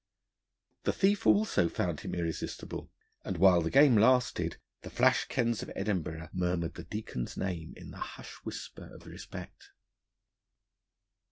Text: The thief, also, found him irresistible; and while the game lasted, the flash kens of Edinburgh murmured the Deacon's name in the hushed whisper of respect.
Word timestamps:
The 0.81 0.93
thief, 0.93 1.27
also, 1.27 1.69
found 1.69 1.99
him 1.99 2.15
irresistible; 2.15 2.91
and 3.23 3.37
while 3.37 3.61
the 3.61 3.69
game 3.69 3.95
lasted, 3.95 4.57
the 4.81 4.89
flash 4.89 5.25
kens 5.25 5.61
of 5.61 5.69
Edinburgh 5.75 6.29
murmured 6.33 6.73
the 6.73 6.85
Deacon's 6.85 7.37
name 7.37 7.75
in 7.77 7.91
the 7.91 7.97
hushed 7.99 8.43
whisper 8.43 8.91
of 8.95 9.05
respect. 9.05 9.69